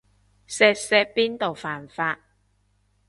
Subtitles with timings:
[0.47, 2.17] 錫錫邊度犯法